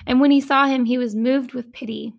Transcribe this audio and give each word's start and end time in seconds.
and 0.07 0.21
when 0.21 0.31
he 0.31 0.43
saw 0.43 0.67
him, 0.67 0.85
he 0.85 0.99
was 0.99 1.15
moved 1.15 1.55
with 1.55 1.73
pity. 1.73 2.13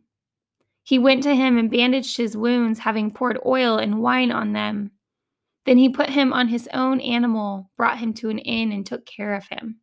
He 0.81 0.97
went 0.97 1.21
to 1.23 1.35
him 1.35 1.59
and 1.59 1.69
bandaged 1.69 2.17
his 2.17 2.35
wounds, 2.35 2.79
having 2.79 3.11
poured 3.11 3.39
oil 3.45 3.77
and 3.77 4.01
wine 4.01 4.31
on 4.31 4.53
them. 4.53 4.89
Then 5.65 5.77
he 5.77 5.89
put 5.89 6.09
him 6.09 6.33
on 6.33 6.47
his 6.47 6.67
own 6.73 6.99
animal, 7.01 7.69
brought 7.77 7.99
him 7.99 8.15
to 8.15 8.29
an 8.29 8.39
inn, 8.39 8.71
and 8.71 8.83
took 8.83 9.05
care 9.05 9.35
of 9.35 9.47
him. 9.47 9.79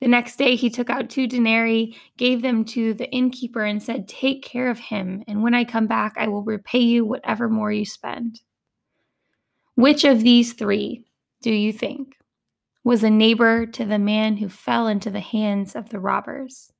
The 0.00 0.08
next 0.08 0.36
day 0.36 0.54
he 0.54 0.70
took 0.70 0.90
out 0.90 1.10
two 1.10 1.26
denarii, 1.26 1.96
gave 2.16 2.42
them 2.42 2.64
to 2.66 2.94
the 2.94 3.10
innkeeper, 3.10 3.64
and 3.64 3.82
said, 3.82 4.06
Take 4.06 4.42
care 4.42 4.70
of 4.70 4.78
him, 4.78 5.24
and 5.26 5.42
when 5.42 5.54
I 5.54 5.64
come 5.64 5.86
back, 5.86 6.14
I 6.16 6.28
will 6.28 6.42
repay 6.44 6.78
you 6.78 7.04
whatever 7.04 7.48
more 7.48 7.72
you 7.72 7.84
spend. 7.84 8.40
Which 9.74 10.04
of 10.04 10.22
these 10.22 10.52
three 10.52 11.04
do 11.42 11.52
you 11.52 11.72
think 11.72 12.16
was 12.84 13.02
a 13.02 13.10
neighbor 13.10 13.66
to 13.66 13.84
the 13.84 13.98
man 13.98 14.36
who 14.36 14.48
fell 14.48 14.86
into 14.86 15.10
the 15.10 15.20
hands 15.20 15.74
of 15.74 15.90
the 15.90 16.00
robbers? 16.00 16.72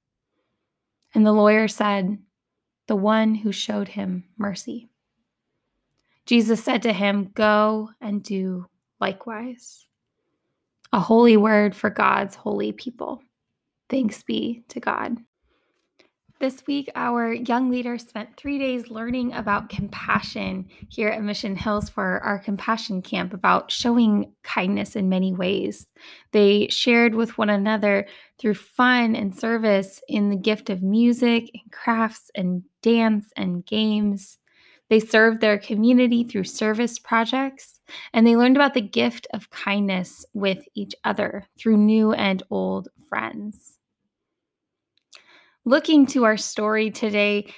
And 1.12 1.26
the 1.26 1.32
lawyer 1.32 1.66
said, 1.66 2.18
The 2.86 2.96
one 2.96 3.34
who 3.34 3.50
showed 3.50 3.88
him 3.88 4.24
mercy. 4.36 4.88
Jesus 6.24 6.62
said 6.62 6.82
to 6.82 6.92
him, 6.92 7.30
Go 7.34 7.90
and 8.00 8.22
do 8.22 8.66
likewise 9.00 9.86
a 10.92 11.00
holy 11.00 11.36
word 11.36 11.74
for 11.74 11.90
God's 11.90 12.34
holy 12.34 12.72
people. 12.72 13.22
Thanks 13.88 14.22
be 14.22 14.64
to 14.68 14.80
God. 14.80 15.18
This 16.40 16.64
week, 16.68 16.88
our 16.94 17.32
young 17.32 17.68
leaders 17.68 18.06
spent 18.06 18.36
three 18.36 18.60
days 18.60 18.90
learning 18.90 19.32
about 19.32 19.70
compassion 19.70 20.68
here 20.88 21.08
at 21.08 21.20
Mission 21.20 21.56
Hills 21.56 21.88
for 21.88 22.20
our 22.20 22.38
compassion 22.38 23.02
camp 23.02 23.34
about 23.34 23.72
showing 23.72 24.32
kindness 24.44 24.94
in 24.94 25.08
many 25.08 25.32
ways. 25.32 25.88
They 26.30 26.68
shared 26.68 27.16
with 27.16 27.38
one 27.38 27.50
another 27.50 28.06
through 28.38 28.54
fun 28.54 29.16
and 29.16 29.36
service 29.36 30.00
in 30.06 30.30
the 30.30 30.36
gift 30.36 30.70
of 30.70 30.80
music 30.80 31.50
and 31.54 31.72
crafts 31.72 32.30
and 32.36 32.62
dance 32.82 33.32
and 33.36 33.66
games. 33.66 34.38
They 34.90 35.00
served 35.00 35.40
their 35.40 35.58
community 35.58 36.24
through 36.24 36.44
service 36.44 36.98
projects, 36.98 37.80
and 38.12 38.26
they 38.26 38.36
learned 38.36 38.56
about 38.56 38.74
the 38.74 38.80
gift 38.80 39.26
of 39.34 39.50
kindness 39.50 40.24
with 40.32 40.64
each 40.74 40.94
other 41.04 41.46
through 41.58 41.76
new 41.76 42.12
and 42.12 42.42
old 42.50 42.88
friends. 43.08 43.76
Looking 45.64 46.06
to 46.06 46.24
our 46.24 46.38
story 46.38 46.90
today, 46.90 47.52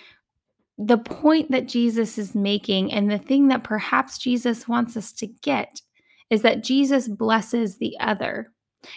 the 0.76 0.98
point 0.98 1.50
that 1.50 1.68
Jesus 1.68 2.18
is 2.18 2.34
making, 2.34 2.92
and 2.92 3.10
the 3.10 3.18
thing 3.18 3.48
that 3.48 3.62
perhaps 3.62 4.18
Jesus 4.18 4.66
wants 4.66 4.96
us 4.96 5.12
to 5.12 5.26
get, 5.26 5.82
is 6.30 6.42
that 6.42 6.64
Jesus 6.64 7.06
blesses 7.06 7.78
the 7.78 7.96
other. 8.00 8.52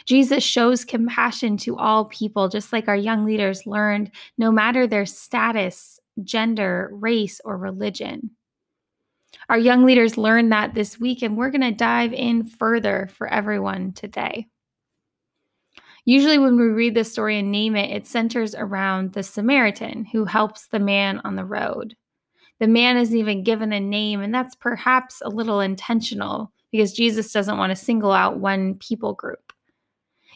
Jesus 0.05 0.43
shows 0.43 0.85
compassion 0.85 1.57
to 1.57 1.77
all 1.77 2.05
people, 2.05 2.47
just 2.47 2.71
like 2.71 2.87
our 2.87 2.95
young 2.95 3.25
leaders 3.25 3.67
learned, 3.67 4.11
no 4.37 4.51
matter 4.51 4.87
their 4.87 5.05
status, 5.05 5.99
gender, 6.23 6.89
race, 6.91 7.39
or 7.43 7.57
religion. 7.57 8.31
Our 9.49 9.57
young 9.57 9.85
leaders 9.85 10.17
learned 10.17 10.51
that 10.51 10.73
this 10.73 10.99
week, 10.99 11.21
and 11.21 11.35
we're 11.35 11.49
going 11.49 11.61
to 11.61 11.71
dive 11.71 12.13
in 12.13 12.43
further 12.43 13.09
for 13.13 13.27
everyone 13.27 13.93
today. 13.93 14.47
Usually, 16.05 16.37
when 16.37 16.57
we 16.57 16.65
read 16.65 16.95
this 16.95 17.11
story 17.11 17.39
and 17.39 17.51
name 17.51 17.75
it, 17.75 17.89
it 17.89 18.07
centers 18.07 18.53
around 18.55 19.13
the 19.13 19.23
Samaritan 19.23 20.05
who 20.05 20.25
helps 20.25 20.67
the 20.67 20.79
man 20.79 21.21
on 21.23 21.35
the 21.35 21.45
road. 21.45 21.95
The 22.59 22.67
man 22.67 22.97
isn't 22.97 23.17
even 23.17 23.43
given 23.43 23.73
a 23.73 23.79
name, 23.79 24.21
and 24.21 24.33
that's 24.33 24.55
perhaps 24.55 25.21
a 25.23 25.29
little 25.29 25.59
intentional 25.59 26.51
because 26.71 26.93
Jesus 26.93 27.31
doesn't 27.31 27.57
want 27.57 27.71
to 27.71 27.75
single 27.75 28.11
out 28.11 28.37
one 28.37 28.75
people 28.75 29.13
group. 29.13 29.42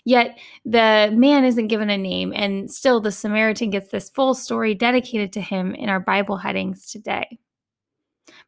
Yet 0.07 0.39
the 0.63 1.11
man 1.13 1.43
isn't 1.43 1.67
given 1.67 1.89
a 1.89 1.97
name, 1.97 2.31
and 2.33 2.71
still 2.71 3.01
the 3.01 3.11
Samaritan 3.11 3.71
gets 3.71 3.89
this 3.89 4.09
full 4.09 4.35
story 4.35 4.73
dedicated 4.73 5.33
to 5.33 5.41
him 5.41 5.75
in 5.75 5.89
our 5.89 5.99
Bible 5.99 6.37
headings 6.37 6.89
today. 6.89 7.37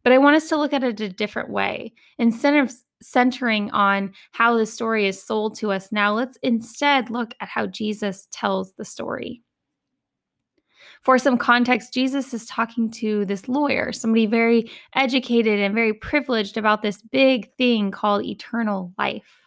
But 0.05 0.13
I 0.13 0.19
want 0.19 0.37
us 0.37 0.47
to 0.47 0.55
look 0.55 0.71
at 0.71 0.85
it 0.85 1.01
a 1.01 1.09
different 1.09 1.49
way. 1.49 1.91
Instead 2.17 2.55
of 2.55 2.73
centering 3.01 3.71
on 3.71 4.13
how 4.31 4.55
the 4.55 4.65
story 4.65 5.05
is 5.05 5.21
sold 5.21 5.57
to 5.57 5.73
us 5.73 5.91
now, 5.91 6.13
let's 6.13 6.37
instead 6.43 7.09
look 7.09 7.33
at 7.41 7.49
how 7.49 7.67
Jesus 7.67 8.29
tells 8.31 8.71
the 8.75 8.85
story. 8.85 9.41
For 11.01 11.17
some 11.17 11.37
context, 11.37 11.93
Jesus 11.93 12.33
is 12.33 12.45
talking 12.45 12.89
to 12.91 13.25
this 13.25 13.49
lawyer, 13.49 13.91
somebody 13.91 14.27
very 14.27 14.71
educated 14.95 15.59
and 15.59 15.75
very 15.75 15.91
privileged 15.91 16.55
about 16.55 16.83
this 16.83 17.01
big 17.01 17.53
thing 17.57 17.91
called 17.91 18.23
eternal 18.23 18.93
life. 18.97 19.38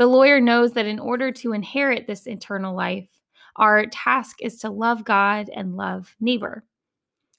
The 0.00 0.06
lawyer 0.06 0.40
knows 0.40 0.72
that 0.72 0.86
in 0.86 0.98
order 0.98 1.30
to 1.30 1.52
inherit 1.52 2.06
this 2.06 2.26
eternal 2.26 2.74
life, 2.74 3.10
our 3.56 3.84
task 3.84 4.38
is 4.40 4.56
to 4.60 4.70
love 4.70 5.04
God 5.04 5.50
and 5.54 5.76
love 5.76 6.16
neighbor. 6.18 6.64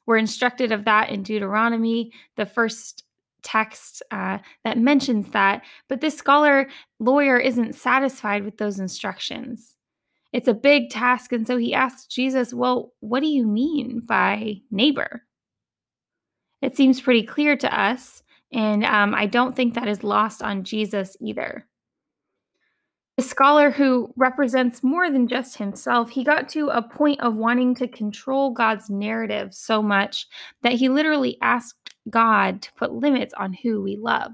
We're 0.05 0.17
instructed 0.17 0.71
of 0.71 0.85
that 0.85 1.09
in 1.09 1.23
Deuteronomy, 1.23 2.11
the 2.37 2.45
first 2.45 3.03
text 3.41 4.03
uh, 4.11 4.37
that 4.63 4.77
mentions 4.77 5.31
that. 5.31 5.63
But 5.89 6.01
this 6.01 6.15
scholar 6.15 6.69
lawyer 6.99 7.39
isn't 7.39 7.73
satisfied 7.73 8.45
with 8.45 8.59
those 8.59 8.79
instructions. 8.79 9.75
It's 10.31 10.47
a 10.47 10.53
big 10.53 10.91
task. 10.91 11.31
And 11.31 11.47
so 11.47 11.57
he 11.57 11.73
asks 11.73 12.05
Jesus, 12.05 12.53
Well, 12.53 12.93
what 12.99 13.21
do 13.21 13.27
you 13.27 13.47
mean 13.47 14.03
by 14.05 14.57
neighbor? 14.69 15.23
It 16.61 16.77
seems 16.77 17.01
pretty 17.01 17.23
clear 17.23 17.57
to 17.57 17.79
us. 17.79 18.21
And 18.53 18.85
um, 18.85 19.15
I 19.15 19.25
don't 19.25 19.55
think 19.55 19.73
that 19.73 19.87
is 19.87 20.03
lost 20.03 20.43
on 20.43 20.63
Jesus 20.63 21.17
either 21.19 21.65
scholar 23.21 23.71
who 23.71 24.13
represents 24.15 24.83
more 24.83 25.09
than 25.09 25.27
just 25.27 25.57
himself, 25.57 26.09
he 26.09 26.23
got 26.23 26.49
to 26.49 26.69
a 26.69 26.81
point 26.81 27.19
of 27.21 27.35
wanting 27.35 27.75
to 27.75 27.87
control 27.87 28.51
God's 28.51 28.89
narrative 28.89 29.53
so 29.53 29.81
much 29.81 30.27
that 30.61 30.73
he 30.73 30.89
literally 30.89 31.37
asked 31.41 31.95
God 32.09 32.61
to 32.61 32.73
put 32.73 32.93
limits 32.93 33.33
on 33.35 33.53
who 33.53 33.81
we 33.81 33.97
love. 33.97 34.31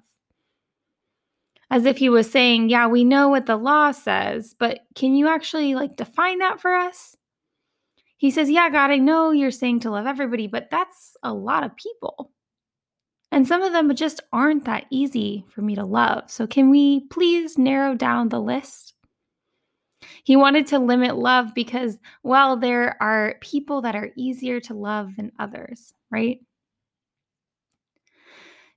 As 1.69 1.85
if 1.85 1.97
he 1.97 2.09
was 2.09 2.31
saying, 2.31 2.69
Yeah, 2.69 2.87
we 2.87 3.03
know 3.03 3.29
what 3.29 3.45
the 3.45 3.57
law 3.57 3.91
says, 3.91 4.55
but 4.57 4.79
can 4.95 5.15
you 5.15 5.27
actually 5.27 5.75
like 5.75 5.95
define 5.95 6.39
that 6.39 6.61
for 6.61 6.73
us? 6.73 7.15
He 8.17 8.31
says, 8.31 8.49
Yeah, 8.49 8.69
God, 8.69 8.91
I 8.91 8.97
know 8.97 9.31
you're 9.31 9.51
saying 9.51 9.81
to 9.81 9.91
love 9.91 10.07
everybody, 10.07 10.47
but 10.47 10.69
that's 10.71 11.15
a 11.23 11.33
lot 11.33 11.63
of 11.63 11.75
people. 11.75 12.31
And 13.31 13.47
some 13.47 13.61
of 13.61 13.73
them 13.73 13.93
just 13.95 14.21
aren't 14.31 14.65
that 14.65 14.85
easy 14.89 15.45
for 15.49 15.61
me 15.61 15.75
to 15.75 15.85
love. 15.85 16.31
So, 16.31 16.47
can 16.47 16.69
we 16.69 17.01
please 17.07 17.57
narrow 17.57 17.93
down 17.93 18.29
the 18.29 18.39
list? 18.39 18.93
He 20.23 20.35
wanted 20.35 20.67
to 20.67 20.79
limit 20.79 21.17
love 21.17 21.53
because, 21.53 21.99
well, 22.23 22.57
there 22.57 23.01
are 23.01 23.35
people 23.41 23.81
that 23.81 23.95
are 23.95 24.11
easier 24.15 24.59
to 24.61 24.73
love 24.73 25.15
than 25.17 25.31
others, 25.39 25.93
right? 26.09 26.39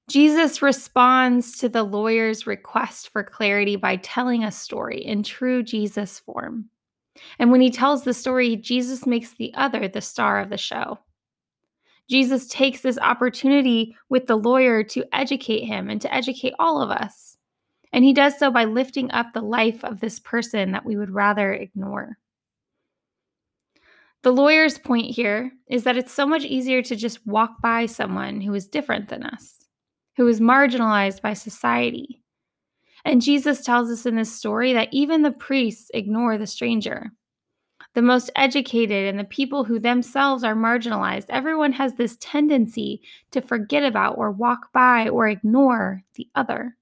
Jesus 0.09 0.61
responds 0.61 1.59
to 1.59 1.69
the 1.69 1.85
lawyer's 1.85 2.47
request 2.47 3.11
for 3.11 3.23
clarity 3.23 3.77
by 3.77 3.97
telling 3.97 4.43
a 4.43 4.51
story 4.51 5.05
in 5.05 5.23
true 5.23 5.63
Jesus 5.63 6.19
form. 6.19 6.69
And 7.39 7.53
when 7.53 7.61
he 7.61 7.71
tells 7.71 8.03
the 8.03 8.15
story, 8.15 8.57
Jesus 8.57 9.07
makes 9.07 9.35
the 9.35 9.55
other 9.55 9.87
the 9.87 10.01
star 10.01 10.41
of 10.41 10.51
the 10.51 10.59
show. 10.59 10.99
Jesus 12.11 12.49
takes 12.49 12.81
this 12.81 12.99
opportunity 12.99 13.97
with 14.09 14.27
the 14.27 14.37
lawyer 14.37 14.83
to 14.83 15.05
educate 15.13 15.65
him 15.65 15.89
and 15.89 16.01
to 16.03 16.13
educate 16.13 16.55
all 16.59 16.83
of 16.83 16.91
us. 16.91 17.37
And 17.93 18.05
he 18.05 18.13
does 18.13 18.37
so 18.37 18.51
by 18.51 18.65
lifting 18.65 19.13
up 19.13 19.29
the 19.33 19.41
life 19.41 19.85
of 19.85 20.01
this 20.01 20.19
person 20.19 20.73
that 20.73 20.85
we 20.85 20.97
would 20.97 21.15
rather 21.15 21.53
ignore. 21.53 22.19
The 24.23 24.33
lawyer's 24.33 24.77
point 24.77 25.15
here 25.15 25.53
is 25.69 25.85
that 25.85 25.97
it's 25.97 26.13
so 26.13 26.27
much 26.27 26.43
easier 26.43 26.83
to 26.83 26.97
just 26.97 27.25
walk 27.29 27.63
by 27.63 27.87
someone 27.87 28.41
who 28.41 28.55
is 28.55 28.67
different 28.67 29.09
than 29.09 29.23
us, 29.23 29.61
who 30.17 30.27
is 30.27 30.41
marginalized 30.41 31.23
by 31.23 31.33
society. 31.33 32.25
And 33.05 33.23
Jesus 33.23 33.65
tells 33.65 33.89
us 33.89 34.05
in 34.05 34.17
this 34.17 34.35
story 34.35 34.73
that 34.73 34.89
even 34.91 35.23
the 35.23 35.31
priests 35.31 35.93
ignore 35.95 36.37
the 36.39 36.47
stranger 36.49 37.13
the 37.95 38.03
most 38.03 38.31
educated, 38.37 39.09
and 39.09 39.19
the 39.19 39.25
people 39.25 39.65
who 39.65 39.79
themselves 39.79 40.45
are 40.45 40.55
marginalized. 40.55 41.27
Everyone 41.29 41.73
has 41.73 41.95
this 41.95 42.17
tendency 42.21 43.03
to 43.33 43.41
forget 43.41 43.83
about 43.83 44.17
or 44.17 44.31
walk 44.31 44.73
by 44.73 45.09
or 45.09 45.29
ignore 45.29 46.03
the 46.15 46.29
other. 46.35 46.77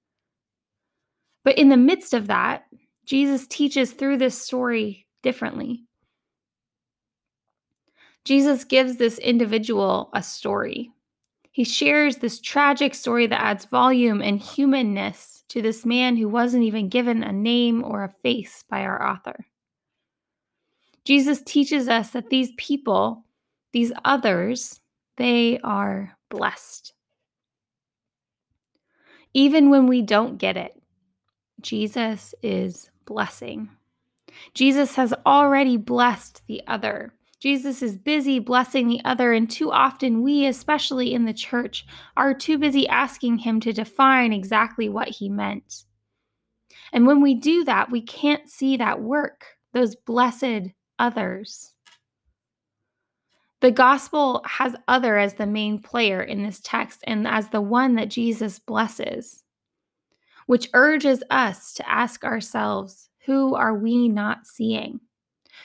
But 1.45 1.57
in 1.57 1.71
the 1.71 1.77
midst 1.77 2.13
of 2.13 2.27
that, 2.27 2.65
Jesus 3.07 3.47
teaches 3.47 3.93
through 3.93 4.19
this 4.19 4.41
story 4.41 5.07
differently. 5.23 5.85
Jesus 8.25 8.65
gives 8.65 8.97
this 8.97 9.19
individual 9.19 10.11
a 10.13 10.23
story. 10.23 10.93
He 11.51 11.65
shares 11.65 12.19
this 12.19 12.39
tragic 12.39 12.95
story 12.95 13.27
that 13.27 13.41
adds 13.41 13.65
volume 13.65 14.21
and 14.21 14.39
humanness 14.39 15.43
to 15.49 15.63
this 15.63 15.87
man 15.87 16.17
who 16.17 16.29
wasn't 16.29 16.65
even 16.65 16.91
given 16.91 17.23
a 17.23 17.33
name 17.33 17.83
or 17.83 18.05
a 18.05 18.13
face 18.23 18.65
by 18.69 18.83
our 18.83 19.03
author. 19.03 19.47
Jesus 21.09 21.41
teaches 21.41 21.89
us 21.89 22.11
that 22.11 22.29
these 22.29 22.53
people, 22.59 23.25
these 23.73 23.93
others, 24.05 24.79
they 25.17 25.59
are 25.61 26.19
blessed. 26.29 26.93
Even 29.33 29.71
when 29.71 29.87
we 29.87 30.03
don't 30.03 30.37
get 30.37 30.59
it, 30.59 30.79
Jesus 31.63 32.35
is 32.43 32.91
blessing. 33.07 33.71
Jesus 34.53 34.97
has 34.97 35.15
already 35.25 35.79
blessed 35.79 36.43
the 36.47 36.61
other. 36.67 37.15
Jesus 37.41 37.81
is 37.81 37.97
busy 37.97 38.39
blessing 38.39 38.87
the 38.89 39.01
other, 39.07 39.33
and 39.33 39.51
too 39.51 39.73
often 39.73 40.21
we, 40.21 40.45
especially 40.45 41.15
in 41.15 41.25
the 41.25 41.33
church, 41.33 41.87
are 42.19 42.35
too 42.35 42.59
busy 42.59 42.87
asking 42.87 43.39
him 43.39 43.61
to 43.61 43.73
define 43.73 44.35
exactly 44.35 44.91
what 44.91 45.09
he 45.09 45.31
meant. 45.31 45.85
And 46.93 47.07
when 47.07 47.23
we 47.23 47.35
do 47.35 47.65
that, 47.65 47.91
we 47.91 48.03
can't 48.03 48.47
see 48.51 48.77
that 48.77 49.01
work, 49.01 49.57
those 49.73 49.97
blessed 49.97 50.75
others. 50.99 51.75
The 53.61 53.71
gospel 53.73 54.43
has 54.47 54.77
other 54.87 55.19
as 55.19 55.35
the 55.35 55.47
main 55.47 55.81
player 55.81 56.23
in 56.23 56.45
this 56.45 56.61
text 56.63 57.01
and 57.05 57.27
as 57.27 57.49
the 57.49 57.61
one 57.61 57.97
that 57.97 58.09
Jesus 58.09 58.59
blesses, 58.59 59.43
which 60.47 60.71
urges 60.75 61.25
us 61.31 61.73
to 61.75 61.89
ask 61.89 62.25
ourselves 62.25 63.09
who 63.27 63.55
are 63.55 63.75
we 63.75 64.09
not 64.09 64.47
seeing? 64.47 65.01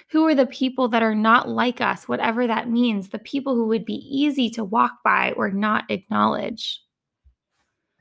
Who 0.10 0.26
are 0.28 0.36
the 0.36 0.48
people 0.48 0.88
that 0.90 1.04
are 1.04 1.16
not 1.16 1.48
like 1.48 1.82
us, 1.82 2.08
whatever 2.08 2.48
that 2.48 2.70
means, 2.70 3.10
the 3.10 3.20
people 3.20 3.56
who 3.56 3.68
would 3.68 3.86
be 3.86 4.06
easy 4.10 4.50
to 4.52 4.64
walk 4.64 5.04
by 5.04 5.32
or 5.34 5.52
not 5.52 5.90
acknowledge? 5.90 6.82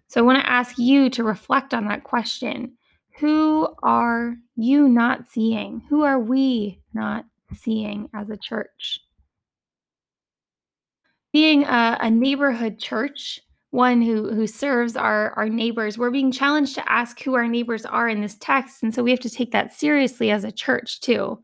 So 0.09 0.21
I 0.21 0.25
want 0.25 0.43
to 0.43 0.51
ask 0.51 0.79
you 0.79 1.11
to 1.11 1.23
reflect 1.23 1.73
on 1.73 1.87
that 1.87 2.05
question. 2.05 2.77
Who 3.19 3.69
are 3.83 4.37
you 4.57 4.89
not 4.89 5.27
seeing? 5.27 5.83
Who 5.89 6.03
are 6.03 6.19
we 6.19 6.81
not 6.95 7.25
seeing 7.55 8.09
as 8.15 8.31
a 8.31 8.37
church? 8.37 9.01
Being 11.33 11.65
a, 11.65 11.99
a 12.01 12.11
neighborhood 12.11 12.79
church, 12.79 13.41
one 13.73 14.03
who 14.03 14.33
who 14.33 14.47
serves 14.47 14.97
our 14.97 15.31
our 15.31 15.49
neighbors 15.49 15.97
we're 15.97 16.11
being 16.11 16.31
challenged 16.31 16.75
to 16.75 16.93
ask 16.93 17.23
who 17.23 17.35
our 17.35 17.49
neighbors 17.49 17.87
are 17.87 18.07
in 18.07 18.21
this 18.21 18.37
text 18.39 18.83
and 18.83 18.95
so 18.95 19.03
we 19.03 19.11
have 19.11 19.19
to 19.19 19.31
take 19.31 19.51
that 19.51 19.73
seriously 19.73 20.31
as 20.31 20.45
a 20.45 20.53
church 20.53 21.01
too 21.01 21.43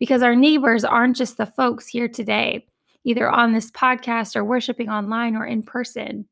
because 0.00 0.20
our 0.20 0.34
neighbors 0.34 0.84
aren't 0.84 1.16
just 1.16 1.36
the 1.36 1.46
folks 1.46 1.86
here 1.86 2.08
today 2.08 2.66
either 3.04 3.30
on 3.30 3.52
this 3.52 3.70
podcast 3.70 4.34
or 4.34 4.44
worshiping 4.44 4.88
online 4.88 5.36
or 5.36 5.46
in 5.46 5.62
person 5.62 6.26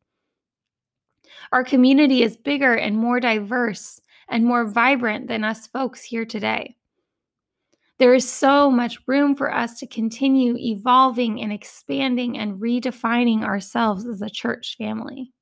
our 1.53 1.63
community 1.63 2.25
is 2.25 2.37
bigger 2.37 2.75
and 2.75 2.97
more 2.97 3.21
diverse 3.21 4.01
and 4.29 4.45
more 4.45 4.67
vibrant 4.67 5.29
than 5.29 5.45
us 5.45 5.67
folks 5.67 6.03
here 6.03 6.25
today. 6.25 6.77
There 7.99 8.15
is 8.15 8.31
so 8.31 8.71
much 8.71 8.99
room 9.07 9.35
for 9.35 9.53
us 9.53 9.79
to 9.79 9.87
continue 9.87 10.57
evolving 10.59 11.41
and 11.41 11.53
expanding 11.53 12.37
and 12.37 12.61
redefining 12.61 13.43
ourselves 13.43 14.07
as 14.07 14.21
a 14.21 14.29
church 14.29 14.77
family. 14.77 15.33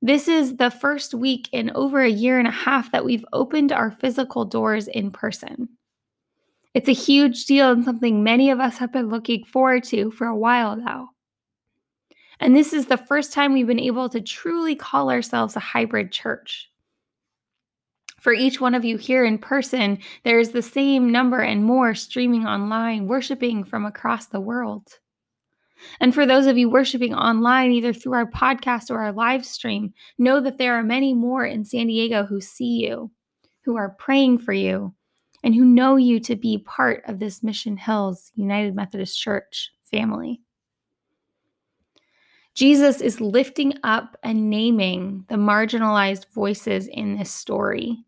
This 0.00 0.28
is 0.28 0.56
the 0.56 0.70
first 0.70 1.14
week 1.14 1.48
in 1.52 1.70
over 1.74 2.00
a 2.00 2.10
year 2.10 2.38
and 2.38 2.48
a 2.48 2.50
half 2.50 2.92
that 2.92 3.04
we've 3.04 3.24
opened 3.32 3.72
our 3.72 3.90
physical 3.90 4.44
doors 4.44 4.86
in 4.86 5.10
person. 5.10 5.70
It's 6.74 6.88
a 6.88 6.92
huge 6.92 7.46
deal 7.46 7.70
and 7.70 7.84
something 7.84 8.22
many 8.22 8.50
of 8.50 8.60
us 8.60 8.78
have 8.78 8.92
been 8.92 9.08
looking 9.08 9.44
forward 9.44 9.84
to 9.84 10.10
for 10.10 10.26
a 10.26 10.36
while 10.36 10.76
now. 10.76 11.10
And 12.40 12.54
this 12.54 12.72
is 12.72 12.86
the 12.86 12.96
first 12.96 13.32
time 13.32 13.52
we've 13.52 13.66
been 13.66 13.80
able 13.80 14.08
to 14.08 14.20
truly 14.20 14.74
call 14.74 15.10
ourselves 15.10 15.56
a 15.56 15.60
hybrid 15.60 16.12
church. 16.12 16.70
For 18.20 18.32
each 18.32 18.60
one 18.60 18.74
of 18.74 18.84
you 18.84 18.96
here 18.96 19.24
in 19.24 19.36
person, 19.36 19.98
there 20.24 20.38
is 20.38 20.52
the 20.52 20.62
same 20.62 21.12
number 21.12 21.40
and 21.40 21.62
more 21.62 21.94
streaming 21.94 22.46
online, 22.46 23.06
worshiping 23.06 23.64
from 23.64 23.84
across 23.84 24.26
the 24.26 24.40
world. 24.40 24.88
And 26.00 26.14
for 26.14 26.24
those 26.24 26.46
of 26.46 26.56
you 26.56 26.70
worshiping 26.70 27.14
online, 27.14 27.72
either 27.72 27.92
through 27.92 28.14
our 28.14 28.30
podcast 28.30 28.90
or 28.90 29.00
our 29.00 29.12
live 29.12 29.44
stream, 29.44 29.92
know 30.16 30.40
that 30.40 30.56
there 30.56 30.74
are 30.74 30.82
many 30.82 31.12
more 31.12 31.44
in 31.44 31.64
San 31.64 31.88
Diego 31.88 32.24
who 32.24 32.40
see 32.40 32.86
you, 32.86 33.10
who 33.64 33.76
are 33.76 33.96
praying 33.98 34.38
for 34.38 34.54
you, 34.54 34.94
and 35.42 35.54
who 35.54 35.64
know 35.64 35.96
you 35.96 36.18
to 36.20 36.36
be 36.36 36.58
part 36.58 37.02
of 37.06 37.18
this 37.18 37.42
Mission 37.42 37.76
Hills 37.76 38.32
United 38.34 38.74
Methodist 38.74 39.20
Church 39.20 39.70
family. 39.82 40.40
Jesus 42.54 43.00
is 43.00 43.20
lifting 43.20 43.74
up 43.82 44.16
and 44.22 44.48
naming 44.48 45.24
the 45.28 45.34
marginalized 45.34 46.26
voices 46.32 46.86
in 46.86 47.18
this 47.18 47.32
story. 47.32 47.98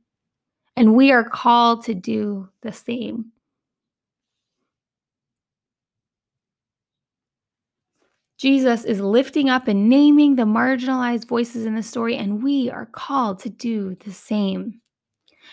And 0.77 0.95
we 0.95 1.11
are 1.11 1.25
called 1.25 1.85
to 1.87 1.95
do 1.95 2.49
the 2.61 2.73
same. 2.73 3.33
Jesus 8.39 8.85
is 8.85 9.01
lifting 9.01 9.49
up 9.49 9.67
and 9.67 9.89
naming 9.89 10.37
the 10.37 10.43
marginalized 10.43 11.27
voices 11.27 11.65
in 11.65 11.75
the 11.75 11.83
story, 11.83 12.17
and 12.17 12.43
we 12.43 12.71
are 12.71 12.87
called 12.87 13.39
to 13.41 13.49
do 13.49 13.97
the 14.05 14.13
same. 14.13 14.81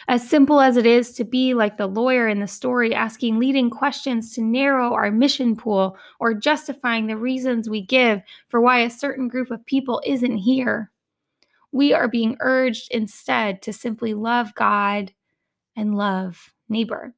As 0.08 0.28
simple 0.28 0.60
as 0.60 0.78
it 0.78 0.86
is 0.86 1.14
to 1.14 1.24
be 1.24 1.54
like 1.54 1.78
the 1.78 1.88
lawyer 1.88 2.28
in 2.28 2.40
the 2.40 2.48
story, 2.48 2.94
asking 2.94 3.40
leading 3.40 3.70
questions 3.70 4.34
to 4.36 4.42
narrow 4.42 4.94
our 4.94 5.12
mission 5.12 5.56
pool 5.56 5.98
or 6.20 6.34
justifying 6.34 7.08
the 7.08 7.18
reasons 7.18 7.70
we 7.70 7.82
give 7.82 8.22
for 8.48 8.60
why 8.60 8.80
a 8.80 8.90
certain 8.90 9.28
group 9.28 9.50
of 9.50 9.66
people 9.66 10.02
isn't 10.06 10.38
here, 10.38 10.92
we 11.72 11.94
are 11.94 12.08
being 12.08 12.38
urged 12.40 12.90
instead 12.92 13.62
to 13.62 13.74
simply 13.74 14.14
love 14.14 14.54
God 14.56 15.12
and 15.76 15.96
love 15.96 16.54
neighbor. 16.70 17.14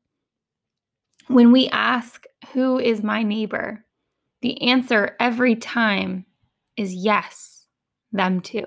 When 1.27 1.51
we 1.51 1.70
ask, 1.70 2.25
Who 2.54 2.80
is 2.80 3.01
my 3.01 3.24
neighbor? 3.24 3.86
the 4.46 4.62
answer 4.62 5.15
every 5.20 5.56
time 5.56 6.24
is 6.77 6.94
yes, 6.94 7.65
them 8.12 8.42
too. 8.42 8.63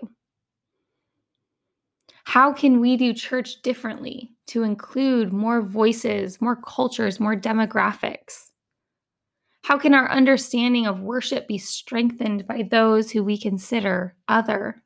How 2.28 2.52
can 2.52 2.78
we 2.80 2.99
do 2.99 3.14
church 3.14 3.62
differently 3.62 4.35
to 4.49 4.62
include 4.62 5.32
more 5.32 5.62
voices, 5.62 6.42
more 6.42 6.56
cultures, 6.56 7.18
more 7.18 7.35
demographics? 7.35 8.50
How 9.62 9.78
can 9.78 9.94
our 9.94 10.11
understanding 10.11 10.87
of 10.87 11.00
worship 11.00 11.49
be 11.49 11.56
strengthened 11.56 12.47
by 12.47 12.68
those 12.70 13.11
who 13.11 13.25
we 13.25 13.38
consider 13.38 14.14
other? 14.28 14.82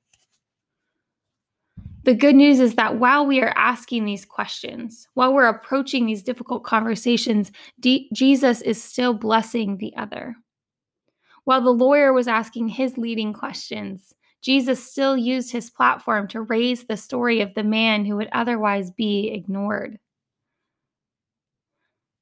The 2.04 2.14
good 2.14 2.36
news 2.36 2.60
is 2.60 2.76
that 2.76 3.00
while 3.00 3.26
we 3.26 3.42
are 3.42 3.52
asking 3.56 4.04
these 4.04 4.24
questions, 4.24 5.08
while 5.14 5.34
we're 5.34 5.48
approaching 5.48 6.06
these 6.06 6.22
difficult 6.22 6.62
conversations, 6.62 7.50
D- 7.80 8.08
Jesus 8.14 8.60
is 8.60 8.80
still 8.80 9.14
blessing 9.14 9.78
the 9.78 9.92
other. 9.96 10.36
While 11.42 11.62
the 11.62 11.70
lawyer 11.70 12.12
was 12.12 12.28
asking 12.28 12.68
his 12.68 12.96
leading 12.96 13.32
questions, 13.32 14.14
Jesus 14.42 14.84
still 14.84 15.16
used 15.16 15.52
his 15.52 15.70
platform 15.70 16.28
to 16.28 16.42
raise 16.42 16.84
the 16.84 16.96
story 16.96 17.40
of 17.40 17.54
the 17.54 17.64
man 17.64 18.04
who 18.04 18.16
would 18.16 18.28
otherwise 18.32 18.90
be 18.90 19.28
ignored. 19.28 19.98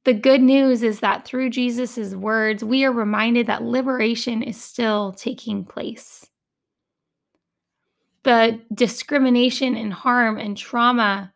The 0.04 0.14
good 0.14 0.40
news 0.40 0.82
is 0.82 1.00
that 1.00 1.24
through 1.24 1.50
Jesus' 1.50 2.14
words, 2.14 2.64
we 2.64 2.84
are 2.84 2.92
reminded 2.92 3.46
that 3.46 3.62
liberation 3.62 4.42
is 4.42 4.60
still 4.60 5.12
taking 5.12 5.64
place. 5.64 6.26
The 8.22 8.60
discrimination 8.72 9.76
and 9.76 9.92
harm 9.92 10.38
and 10.38 10.56
trauma 10.56 11.32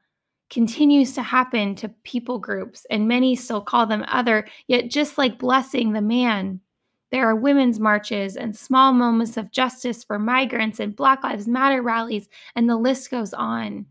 continues 0.51 1.15
to 1.15 1.23
happen 1.23 1.75
to 1.77 1.89
people 2.05 2.39
groups, 2.39 2.87
and 2.91 3.09
many 3.09 3.37
still 3.37 3.61
call 3.61 3.87
them 3.87 4.05
other, 4.09 4.47
yet, 4.67 4.91
just 4.91 5.19
like 5.19 5.39
blessing 5.39 5.93
the 5.93 6.03
man, 6.03 6.61
there 7.15 7.29
are 7.29 7.37
women's 7.37 7.79
marches 7.79 8.37
and 8.37 8.57
small 8.57 8.93
moments 8.93 9.37
of 9.37 9.53
justice 9.53 10.03
for 10.03 10.19
migrants 10.19 10.81
and 10.81 10.97
Black 10.97 11.23
Lives 11.23 11.47
Matter 11.47 11.81
rallies, 11.81 12.29
and 12.57 12.69
the 12.69 12.77
list 12.77 13.09
goes 13.09 13.33
on. 13.33 13.87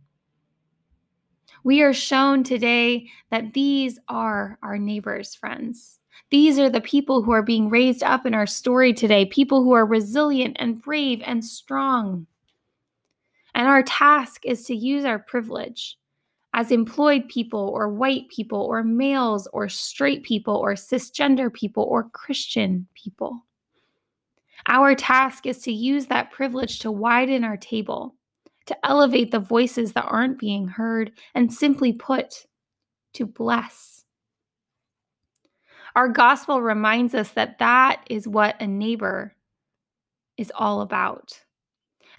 We 1.63 1.81
are 1.83 1.93
shown 1.93 2.43
today 2.43 3.07
that 3.31 3.53
these 3.53 3.97
are 4.09 4.59
our 4.61 4.77
neighbors, 4.77 5.35
friends. 5.35 5.99
These 6.31 6.59
are 6.59 6.69
the 6.69 6.81
people 6.81 7.21
who 7.21 7.31
are 7.31 7.41
being 7.41 7.69
raised 7.69 8.03
up 8.03 8.25
in 8.25 8.33
our 8.33 8.45
story 8.45 8.91
today, 8.91 9.25
people 9.25 9.63
who 9.63 9.71
are 9.71 9.85
resilient 9.85 10.57
and 10.59 10.81
brave 10.81 11.21
and 11.25 11.45
strong. 11.45 12.27
And 13.55 13.69
our 13.69 13.83
task 13.83 14.45
is 14.45 14.65
to 14.65 14.75
use 14.75 15.05
our 15.05 15.19
privilege 15.19 15.97
as 16.53 16.71
employed 16.71 17.27
people, 17.27 17.71
or 17.73 17.89
white 17.89 18.29
people, 18.29 18.61
or 18.61 18.83
males, 18.83 19.47
or 19.53 19.67
straight 19.67 20.23
people, 20.23 20.55
or 20.55 20.73
cisgender 20.73 21.51
people, 21.51 21.83
or 21.83 22.09
Christian 22.09 22.87
people. 22.93 23.45
Our 24.67 24.95
task 24.95 25.45
is 25.45 25.59
to 25.63 25.73
use 25.73 26.05
that 26.05 26.31
privilege 26.31 26.79
to 26.79 26.91
widen 26.91 27.43
our 27.43 27.57
table, 27.57 28.15
to 28.67 28.85
elevate 28.85 29.31
the 29.31 29.39
voices 29.39 29.93
that 29.93 30.05
aren't 30.07 30.39
being 30.39 30.67
heard, 30.67 31.11
and 31.35 31.51
simply 31.51 31.91
put, 31.91 32.45
to 33.13 33.25
bless. 33.25 34.05
Our 35.95 36.07
gospel 36.07 36.61
reminds 36.61 37.13
us 37.13 37.31
that 37.31 37.59
that 37.59 38.03
is 38.09 38.27
what 38.27 38.59
a 38.61 38.67
neighbor 38.67 39.35
is 40.37 40.51
all 40.55 40.81
about. 40.81 41.42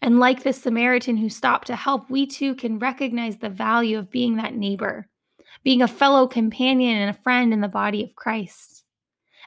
And 0.03 0.19
like 0.21 0.43
the 0.43 0.53
Samaritan 0.53 1.17
who 1.17 1.29
stopped 1.29 1.67
to 1.69 1.77
help, 1.77 2.11
we 2.11 2.27
too 2.27 2.55
can 2.55 2.79
recognize 2.79 3.39
the 3.39 3.49
value 3.49 3.99
of 3.99 4.11
being 4.11 4.37
that 4.37 4.55
neighbor, 4.55 5.09
being 5.63 5.83
a 5.83 5.89
fellow 5.89 6.27
companion 6.27 6.97
and 6.97 7.11
a 7.11 7.21
friend 7.23 7.53
in 7.53 7.61
the 7.61 7.69
body 7.69 8.03
of 8.03 8.17
Christ. 8.17 8.85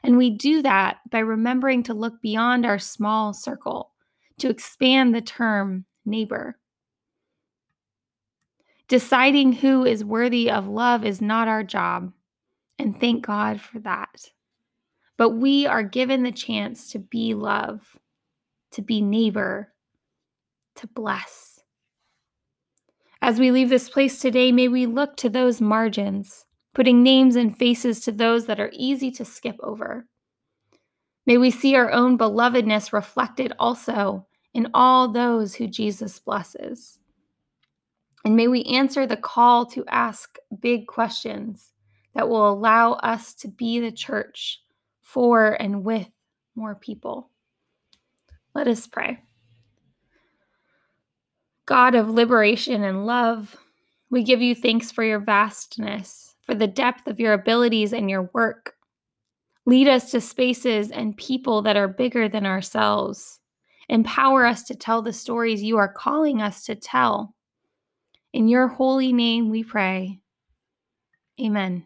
And 0.02 0.16
we 0.16 0.30
do 0.30 0.62
that 0.62 0.98
by 1.10 1.20
remembering 1.20 1.82
to 1.84 1.94
look 1.94 2.20
beyond 2.22 2.64
our 2.64 2.78
small 2.78 3.32
circle, 3.32 3.92
to 4.38 4.48
expand 4.48 5.14
the 5.14 5.20
term 5.20 5.84
neighbor. 6.04 6.58
Deciding 8.88 9.52
who 9.52 9.84
is 9.84 10.04
worthy 10.04 10.50
of 10.50 10.66
love 10.66 11.04
is 11.04 11.20
not 11.20 11.46
our 11.46 11.62
job, 11.62 12.12
and 12.78 12.98
thank 12.98 13.26
God 13.26 13.60
for 13.60 13.80
that. 13.80 14.30
But 15.16 15.30
we 15.30 15.66
are 15.66 15.82
given 15.82 16.22
the 16.22 16.32
chance 16.32 16.90
to 16.92 16.98
be 16.98 17.34
love, 17.34 17.98
to 18.70 18.82
be 18.82 19.02
neighbor, 19.02 19.74
to 20.78 20.86
bless. 20.86 21.60
As 23.20 23.38
we 23.38 23.50
leave 23.50 23.68
this 23.68 23.88
place 23.88 24.20
today, 24.20 24.52
may 24.52 24.68
we 24.68 24.86
look 24.86 25.16
to 25.16 25.28
those 25.28 25.60
margins, 25.60 26.46
putting 26.74 27.02
names 27.02 27.36
and 27.36 27.56
faces 27.56 28.00
to 28.00 28.12
those 28.12 28.46
that 28.46 28.60
are 28.60 28.70
easy 28.72 29.10
to 29.12 29.24
skip 29.24 29.56
over. 29.62 30.06
May 31.26 31.36
we 31.36 31.50
see 31.50 31.74
our 31.74 31.92
own 31.92 32.16
belovedness 32.16 32.92
reflected 32.92 33.52
also 33.58 34.26
in 34.54 34.68
all 34.72 35.08
those 35.08 35.54
who 35.54 35.66
Jesus 35.66 36.18
blesses. 36.18 36.98
And 38.24 38.34
may 38.34 38.48
we 38.48 38.62
answer 38.64 39.06
the 39.06 39.16
call 39.16 39.66
to 39.66 39.84
ask 39.88 40.38
big 40.60 40.86
questions 40.86 41.72
that 42.14 42.28
will 42.28 42.48
allow 42.48 42.94
us 42.94 43.34
to 43.34 43.48
be 43.48 43.80
the 43.80 43.92
church 43.92 44.60
for 45.02 45.60
and 45.60 45.84
with 45.84 46.08
more 46.54 46.74
people. 46.74 47.30
Let 48.54 48.68
us 48.68 48.86
pray. 48.86 49.18
God 51.68 51.94
of 51.94 52.08
liberation 52.08 52.82
and 52.82 53.04
love, 53.04 53.54
we 54.10 54.22
give 54.22 54.40
you 54.40 54.54
thanks 54.54 54.90
for 54.90 55.04
your 55.04 55.18
vastness, 55.18 56.34
for 56.40 56.54
the 56.54 56.66
depth 56.66 57.06
of 57.06 57.20
your 57.20 57.34
abilities 57.34 57.92
and 57.92 58.08
your 58.08 58.30
work. 58.32 58.72
Lead 59.66 59.86
us 59.86 60.10
to 60.12 60.20
spaces 60.22 60.90
and 60.90 61.14
people 61.14 61.60
that 61.60 61.76
are 61.76 61.86
bigger 61.86 62.26
than 62.26 62.46
ourselves. 62.46 63.38
Empower 63.90 64.46
us 64.46 64.62
to 64.62 64.74
tell 64.74 65.02
the 65.02 65.12
stories 65.12 65.62
you 65.62 65.76
are 65.76 65.92
calling 65.92 66.40
us 66.40 66.64
to 66.64 66.74
tell. 66.74 67.34
In 68.32 68.48
your 68.48 68.68
holy 68.68 69.12
name 69.12 69.50
we 69.50 69.62
pray. 69.62 70.20
Amen. 71.38 71.84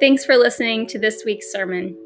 Thanks 0.00 0.24
for 0.24 0.36
listening 0.38 0.86
to 0.86 0.98
this 0.98 1.22
week's 1.26 1.52
sermon. 1.52 1.98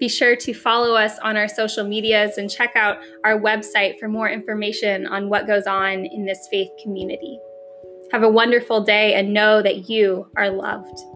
Be 0.00 0.08
sure 0.08 0.36
to 0.36 0.52
follow 0.52 0.94
us 0.94 1.18
on 1.20 1.36
our 1.36 1.48
social 1.48 1.86
medias 1.86 2.36
and 2.36 2.50
check 2.50 2.72
out 2.74 2.98
our 3.24 3.38
website 3.38 3.98
for 3.98 4.08
more 4.08 4.28
information 4.28 5.06
on 5.06 5.28
what 5.28 5.46
goes 5.46 5.66
on 5.66 6.04
in 6.04 6.26
this 6.26 6.48
faith 6.50 6.68
community. 6.82 7.38
Have 8.12 8.22
a 8.22 8.28
wonderful 8.28 8.82
day 8.82 9.14
and 9.14 9.32
know 9.32 9.62
that 9.62 9.88
you 9.88 10.28
are 10.36 10.50
loved. 10.50 11.13